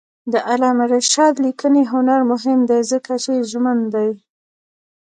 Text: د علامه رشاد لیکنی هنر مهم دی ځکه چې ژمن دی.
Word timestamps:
د 0.31 0.33
علامه 0.49 0.85
رشاد 0.93 1.33
لیکنی 1.45 1.83
هنر 1.91 2.21
مهم 2.31 2.59
دی 2.69 2.79
ځکه 2.91 3.13
چې 3.23 3.31
ژمن 3.51 3.77
دی. 3.93 4.09